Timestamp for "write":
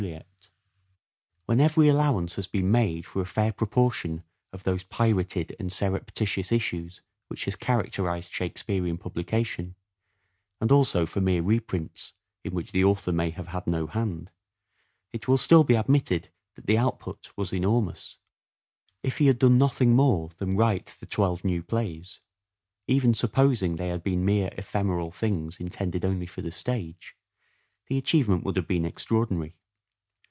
20.57-20.95